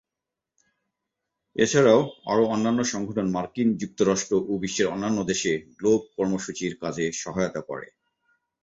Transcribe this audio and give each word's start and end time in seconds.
এছাড়াও 1.55 2.01
আরও 2.25 2.43
অন্যান্য 2.45 2.79
সংগঠন 2.93 3.27
মার্কিন 3.29 3.69
যুক্তরাষ্ট্র 3.81 4.33
ও 4.47 4.61
বিশ্বের 4.63 4.87
অন্যান্য 4.87 5.19
দেশে 5.23 5.51
গ্লোব 5.77 6.01
কর্মসূচির 6.17 6.73
কাজে 6.81 7.05
সহায়তা 7.21 7.61
করে। 7.61 7.87